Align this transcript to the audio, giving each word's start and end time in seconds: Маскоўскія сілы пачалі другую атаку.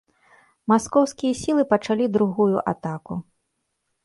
Маскоўскія 0.71 1.33
сілы 1.41 1.67
пачалі 1.75 2.05
другую 2.17 2.57
атаку. 2.73 3.21